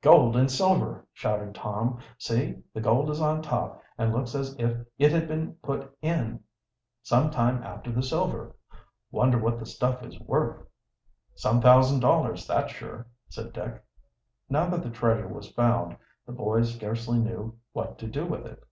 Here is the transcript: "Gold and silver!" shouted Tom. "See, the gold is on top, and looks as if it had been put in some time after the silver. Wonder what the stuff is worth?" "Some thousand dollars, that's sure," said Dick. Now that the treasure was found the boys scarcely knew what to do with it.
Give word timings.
"Gold 0.00 0.36
and 0.36 0.48
silver!" 0.48 1.04
shouted 1.12 1.56
Tom. 1.56 1.98
"See, 2.16 2.62
the 2.72 2.80
gold 2.80 3.10
is 3.10 3.20
on 3.20 3.42
top, 3.42 3.82
and 3.98 4.12
looks 4.14 4.32
as 4.32 4.54
if 4.56 4.76
it 4.96 5.10
had 5.10 5.26
been 5.26 5.54
put 5.56 5.92
in 6.00 6.38
some 7.02 7.32
time 7.32 7.60
after 7.64 7.90
the 7.90 8.00
silver. 8.00 8.54
Wonder 9.10 9.38
what 9.38 9.58
the 9.58 9.66
stuff 9.66 10.04
is 10.04 10.20
worth?" 10.20 10.62
"Some 11.34 11.60
thousand 11.60 11.98
dollars, 11.98 12.46
that's 12.46 12.72
sure," 12.72 13.08
said 13.28 13.52
Dick. 13.52 13.84
Now 14.48 14.68
that 14.70 14.84
the 14.84 14.88
treasure 14.90 15.26
was 15.26 15.50
found 15.50 15.96
the 16.26 16.32
boys 16.32 16.72
scarcely 16.76 17.18
knew 17.18 17.58
what 17.72 17.98
to 17.98 18.06
do 18.06 18.24
with 18.24 18.46
it. 18.46 18.62